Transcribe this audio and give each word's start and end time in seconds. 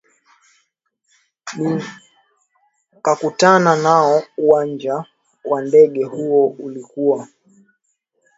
nikakutana 2.93 3.75
nao 3.75 4.23
uwanja 4.37 5.05
wa 5.45 5.61
ndege 5.61 6.03
huo 6.03 6.47
ulikuwa 6.47 7.27